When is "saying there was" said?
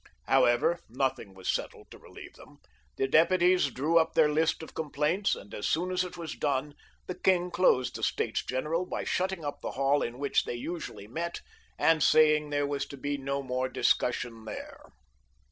12.01-12.87